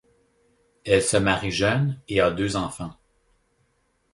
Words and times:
Elle 0.83 1.03
se 1.03 1.17
marie 1.17 1.51
jeune 1.51 2.01
et 2.07 2.21
a 2.21 2.31
deux 2.31 2.55
enfants. 2.55 2.95